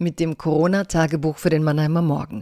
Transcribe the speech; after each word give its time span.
mit 0.00 0.20
dem 0.20 0.38
Corona-Tagebuch 0.38 1.38
für 1.38 1.50
den 1.50 1.62
Mannheimer 1.62 2.02
Morgen. 2.02 2.40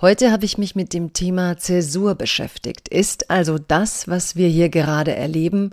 Heute 0.00 0.30
habe 0.30 0.44
ich 0.44 0.58
mich 0.58 0.76
mit 0.76 0.92
dem 0.92 1.12
Thema 1.12 1.56
Zäsur 1.56 2.14
beschäftigt. 2.14 2.88
Ist 2.88 3.30
also 3.30 3.58
das, 3.58 4.08
was 4.08 4.36
wir 4.36 4.48
hier 4.48 4.68
gerade 4.68 5.14
erleben, 5.14 5.70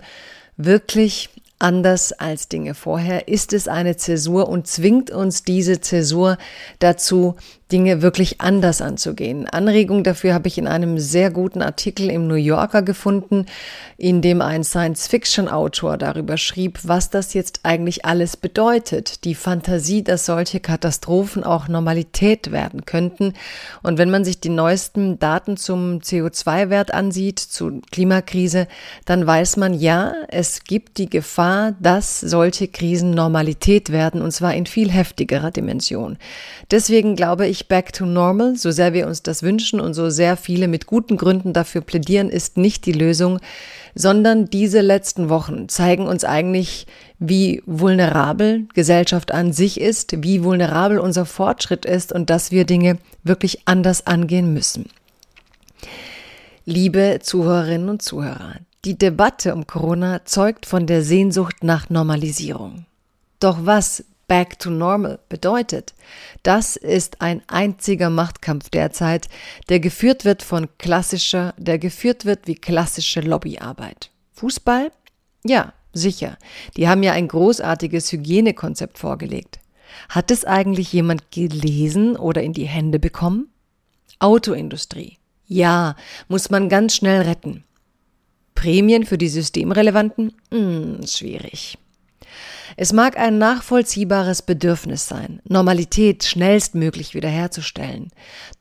wirklich 0.56 1.30
anders 1.64 2.12
als 2.12 2.48
Dinge 2.48 2.74
vorher? 2.74 3.26
Ist 3.26 3.54
es 3.54 3.68
eine 3.68 3.96
Zäsur 3.96 4.50
und 4.50 4.66
zwingt 4.66 5.10
uns 5.10 5.44
diese 5.44 5.80
Zäsur 5.80 6.36
dazu, 6.78 7.36
Dinge 7.72 8.02
wirklich 8.02 8.42
anders 8.42 8.82
anzugehen. 8.82 9.48
Anregung 9.48 10.04
dafür 10.04 10.34
habe 10.34 10.48
ich 10.48 10.58
in 10.58 10.68
einem 10.68 10.98
sehr 10.98 11.30
guten 11.30 11.62
Artikel 11.62 12.10
im 12.10 12.28
New 12.28 12.34
Yorker 12.34 12.82
gefunden, 12.82 13.46
in 13.96 14.20
dem 14.20 14.42
ein 14.42 14.64
Science-Fiction-Autor 14.64 15.96
darüber 15.96 16.36
schrieb, 16.36 16.80
was 16.82 17.08
das 17.08 17.32
jetzt 17.32 17.60
eigentlich 17.62 18.04
alles 18.04 18.36
bedeutet. 18.36 19.24
Die 19.24 19.34
Fantasie, 19.34 20.04
dass 20.04 20.26
solche 20.26 20.60
Katastrophen 20.60 21.42
auch 21.42 21.66
Normalität 21.66 22.52
werden 22.52 22.84
könnten. 22.84 23.32
Und 23.82 23.96
wenn 23.96 24.10
man 24.10 24.24
sich 24.24 24.40
die 24.40 24.50
neuesten 24.50 25.18
Daten 25.18 25.56
zum 25.56 26.00
CO2-Wert 26.00 26.92
ansieht, 26.92 27.38
zur 27.38 27.80
Klimakrise, 27.90 28.68
dann 29.06 29.26
weiß 29.26 29.56
man 29.56 29.72
ja, 29.72 30.12
es 30.28 30.64
gibt 30.64 30.98
die 30.98 31.08
Gefahr, 31.08 31.53
dass 31.80 32.20
solche 32.20 32.68
Krisen 32.68 33.12
Normalität 33.12 33.90
werden, 33.90 34.20
und 34.20 34.32
zwar 34.32 34.54
in 34.54 34.66
viel 34.66 34.90
heftigerer 34.90 35.50
Dimension. 35.50 36.18
Deswegen 36.70 37.16
glaube 37.16 37.46
ich, 37.46 37.54
ich 37.54 37.68
back 37.68 37.92
to 37.92 38.04
normal, 38.04 38.56
so 38.56 38.72
sehr 38.72 38.92
wir 38.94 39.06
uns 39.06 39.22
das 39.22 39.44
wünschen 39.44 39.80
und 39.80 39.94
so 39.94 40.10
sehr 40.10 40.36
viele 40.36 40.66
mit 40.66 40.86
guten 40.86 41.16
Gründen 41.16 41.52
dafür 41.52 41.82
plädieren, 41.82 42.28
ist 42.28 42.56
nicht 42.56 42.84
die 42.84 42.92
Lösung, 42.92 43.38
sondern 43.94 44.46
diese 44.46 44.80
letzten 44.80 45.28
Wochen 45.28 45.68
zeigen 45.68 46.08
uns 46.08 46.24
eigentlich, 46.24 46.86
wie 47.20 47.62
vulnerabel 47.64 48.66
Gesellschaft 48.74 49.30
an 49.30 49.52
sich 49.52 49.80
ist, 49.80 50.24
wie 50.24 50.42
vulnerabel 50.42 50.98
unser 50.98 51.26
Fortschritt 51.26 51.84
ist 51.84 52.12
und 52.12 52.28
dass 52.28 52.50
wir 52.50 52.64
Dinge 52.64 52.98
wirklich 53.22 53.60
anders 53.66 54.06
angehen 54.08 54.52
müssen. 54.52 54.86
Liebe 56.64 57.20
Zuhörerinnen 57.22 57.88
und 57.88 58.02
Zuhörer, 58.02 58.56
die 58.84 58.98
Debatte 58.98 59.54
um 59.54 59.66
Corona 59.66 60.24
zeugt 60.24 60.66
von 60.66 60.86
der 60.86 61.02
Sehnsucht 61.02 61.64
nach 61.64 61.88
Normalisierung. 61.88 62.86
Doch 63.40 63.58
was 63.62 64.04
Back 64.26 64.58
to 64.58 64.70
Normal 64.70 65.18
bedeutet. 65.28 65.94
Das 66.42 66.76
ist 66.76 67.20
ein 67.20 67.42
einziger 67.46 68.10
Machtkampf 68.10 68.70
derzeit, 68.70 69.28
der 69.68 69.80
geführt 69.80 70.24
wird 70.24 70.42
von 70.42 70.68
klassischer, 70.78 71.54
der 71.58 71.78
geführt 71.78 72.24
wird 72.24 72.46
wie 72.46 72.54
klassische 72.54 73.20
Lobbyarbeit. 73.20 74.10
Fußball? 74.32 74.90
Ja, 75.44 75.74
sicher. 75.92 76.38
Die 76.76 76.88
haben 76.88 77.02
ja 77.02 77.12
ein 77.12 77.28
großartiges 77.28 78.10
Hygienekonzept 78.12 78.98
vorgelegt. 78.98 79.58
Hat 80.08 80.30
es 80.30 80.44
eigentlich 80.44 80.92
jemand 80.92 81.30
gelesen 81.30 82.16
oder 82.16 82.42
in 82.42 82.52
die 82.52 82.66
Hände 82.66 82.98
bekommen? 82.98 83.48
Autoindustrie. 84.18 85.18
Ja, 85.46 85.96
muss 86.28 86.50
man 86.50 86.68
ganz 86.68 86.96
schnell 86.96 87.22
retten. 87.22 87.64
Prämien 88.64 89.04
für 89.04 89.18
die 89.18 89.28
Systemrelevanten? 89.28 90.32
Hm, 90.50 91.06
schwierig. 91.06 91.76
Es 92.78 92.94
mag 92.94 93.18
ein 93.18 93.36
nachvollziehbares 93.36 94.40
Bedürfnis 94.40 95.06
sein, 95.06 95.42
Normalität 95.46 96.24
schnellstmöglich 96.24 97.12
wiederherzustellen. 97.12 98.10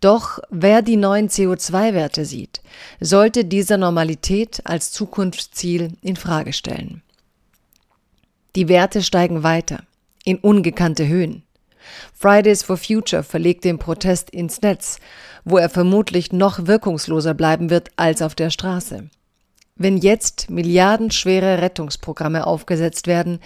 Doch 0.01 0.39
wer 0.49 0.81
die 0.81 0.97
neuen 0.97 1.29
CO2-Werte 1.29 2.25
sieht, 2.25 2.59
sollte 2.99 3.45
diese 3.45 3.77
Normalität 3.77 4.59
als 4.65 4.91
Zukunftsziel 4.91 5.93
in 6.01 6.17
Frage 6.17 6.51
stellen. 6.51 7.01
Die 8.57 8.67
Werte 8.67 9.03
steigen 9.03 9.41
weiter, 9.41 9.83
in 10.25 10.37
ungekannte 10.37 11.07
Höhen. 11.07 11.43
Fridays 12.13 12.61
for 12.61 12.75
Future 12.75 13.23
verlegt 13.23 13.63
den 13.63 13.79
Protest 13.79 14.31
ins 14.31 14.61
Netz, 14.61 14.99
wo 15.45 15.57
er 15.57 15.69
vermutlich 15.69 16.33
noch 16.33 16.67
wirkungsloser 16.67 17.33
bleiben 17.33 17.69
wird 17.69 17.89
als 17.95 18.21
auf 18.21 18.35
der 18.35 18.49
Straße. 18.49 19.09
Wenn 19.75 19.97
jetzt 19.97 20.49
milliardenschwere 20.49 21.61
Rettungsprogramme 21.61 22.45
aufgesetzt 22.45 23.07
werden, 23.07 23.39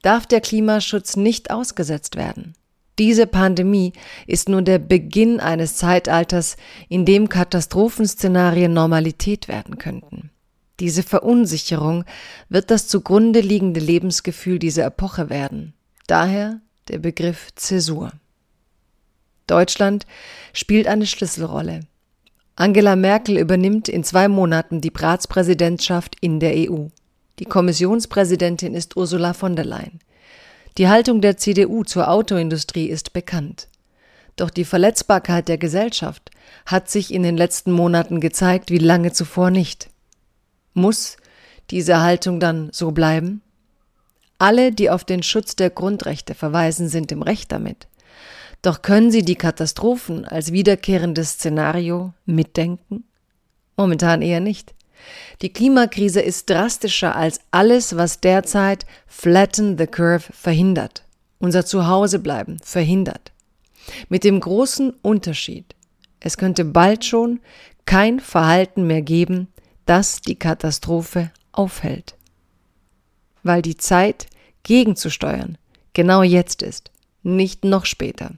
darf 0.00 0.26
der 0.26 0.40
Klimaschutz 0.40 1.16
nicht 1.16 1.50
ausgesetzt 1.50 2.16
werden. 2.16 2.54
Diese 2.98 3.26
Pandemie 3.26 3.92
ist 4.26 4.48
nur 4.48 4.62
der 4.62 4.78
Beginn 4.78 5.40
eines 5.40 5.76
Zeitalters, 5.76 6.56
in 6.88 7.04
dem 7.04 7.28
Katastrophenszenarien 7.28 8.72
Normalität 8.72 9.48
werden 9.48 9.78
könnten. 9.78 10.30
Diese 10.78 11.02
Verunsicherung 11.02 12.04
wird 12.48 12.70
das 12.70 12.88
zugrunde 12.88 13.40
liegende 13.40 13.80
Lebensgefühl 13.80 14.58
dieser 14.58 14.84
Epoche 14.84 15.30
werden. 15.30 15.74
Daher 16.06 16.60
der 16.88 16.98
Begriff 16.98 17.48
Zäsur. 17.54 18.12
Deutschland 19.46 20.06
spielt 20.52 20.86
eine 20.86 21.06
Schlüsselrolle. 21.06 21.80
Angela 22.54 22.96
Merkel 22.96 23.38
übernimmt 23.38 23.88
in 23.88 24.04
zwei 24.04 24.28
Monaten 24.28 24.80
die 24.80 24.92
Ratspräsidentschaft 24.94 26.16
in 26.20 26.38
der 26.38 26.54
EU. 26.70 26.88
Die 27.38 27.46
Kommissionspräsidentin 27.46 28.74
ist 28.74 28.96
Ursula 28.96 29.32
von 29.32 29.56
der 29.56 29.64
Leyen. 29.64 30.00
Die 30.78 30.88
Haltung 30.88 31.20
der 31.20 31.36
CDU 31.38 31.82
zur 31.82 32.08
Autoindustrie 32.08 32.86
ist 32.86 33.12
bekannt. 33.12 33.68
Doch 34.36 34.50
die 34.50 34.64
Verletzbarkeit 34.64 35.48
der 35.48 35.58
Gesellschaft 35.58 36.30
hat 36.66 36.90
sich 36.90 37.12
in 37.12 37.22
den 37.22 37.36
letzten 37.36 37.72
Monaten 37.72 38.20
gezeigt 38.20 38.70
wie 38.70 38.78
lange 38.78 39.12
zuvor 39.12 39.50
nicht. 39.50 39.88
Muss 40.74 41.16
diese 41.70 42.00
Haltung 42.00 42.38
dann 42.38 42.68
so 42.72 42.92
bleiben? 42.92 43.42
Alle, 44.38 44.72
die 44.72 44.90
auf 44.90 45.04
den 45.04 45.22
Schutz 45.22 45.56
der 45.56 45.70
Grundrechte 45.70 46.34
verweisen, 46.34 46.88
sind 46.88 47.12
im 47.12 47.22
Recht 47.22 47.52
damit. 47.52 47.86
Doch 48.62 48.82
können 48.82 49.10
Sie 49.10 49.22
die 49.22 49.34
Katastrophen 49.34 50.24
als 50.24 50.52
wiederkehrendes 50.52 51.32
Szenario 51.32 52.14
mitdenken? 52.26 53.04
Momentan 53.76 54.22
eher 54.22 54.40
nicht. 54.40 54.74
Die 55.42 55.52
Klimakrise 55.52 56.20
ist 56.20 56.48
drastischer 56.48 57.16
als 57.16 57.40
alles, 57.50 57.96
was 57.96 58.20
derzeit 58.20 58.86
Flatten 59.08 59.76
the 59.76 59.88
Curve 59.88 60.32
verhindert. 60.32 61.04
Unser 61.40 61.66
Zuhausebleiben 61.66 62.60
verhindert. 62.60 63.32
Mit 64.08 64.22
dem 64.22 64.38
großen 64.38 64.90
Unterschied, 65.02 65.74
es 66.20 66.36
könnte 66.36 66.64
bald 66.64 67.04
schon 67.04 67.40
kein 67.84 68.20
Verhalten 68.20 68.86
mehr 68.86 69.02
geben, 69.02 69.48
das 69.86 70.20
die 70.20 70.36
Katastrophe 70.36 71.32
aufhält. 71.50 72.14
Weil 73.42 73.60
die 73.60 73.76
Zeit, 73.76 74.26
gegenzusteuern, 74.62 75.58
genau 75.94 76.22
jetzt 76.22 76.62
ist, 76.62 76.92
nicht 77.24 77.64
noch 77.64 77.86
später. 77.86 78.34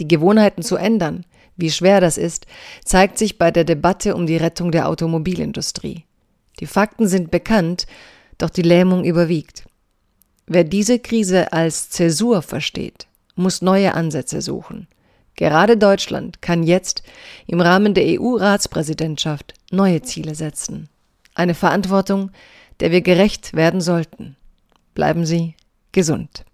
Die 0.00 0.08
Gewohnheiten 0.08 0.62
zu 0.62 0.76
ändern, 0.76 1.24
wie 1.56 1.70
schwer 1.70 2.00
das 2.00 2.16
ist, 2.16 2.46
zeigt 2.84 3.18
sich 3.18 3.36
bei 3.36 3.50
der 3.50 3.64
Debatte 3.64 4.16
um 4.16 4.26
die 4.26 4.38
Rettung 4.38 4.72
der 4.72 4.88
Automobilindustrie. 4.88 6.04
Die 6.58 6.66
Fakten 6.66 7.06
sind 7.06 7.30
bekannt, 7.30 7.86
doch 8.38 8.48
die 8.48 8.62
Lähmung 8.62 9.04
überwiegt. 9.04 9.64
Wer 10.46 10.64
diese 10.64 10.98
Krise 10.98 11.52
als 11.52 11.90
Zäsur 11.90 12.40
versteht, 12.40 13.08
muss 13.34 13.60
neue 13.60 13.94
Ansätze 13.94 14.40
suchen. 14.40 14.88
Gerade 15.36 15.76
Deutschland 15.76 16.40
kann 16.40 16.62
jetzt 16.62 17.02
im 17.46 17.60
Rahmen 17.60 17.92
der 17.92 18.20
EU-Ratspräsidentschaft 18.20 19.54
neue 19.70 20.00
Ziele 20.00 20.34
setzen. 20.34 20.88
Eine 21.34 21.54
Verantwortung, 21.54 22.30
der 22.80 22.90
wir 22.90 23.02
gerecht 23.02 23.54
werden 23.54 23.82
sollten. 23.82 24.36
Bleiben 24.94 25.26
Sie 25.26 25.54
gesund. 25.92 26.44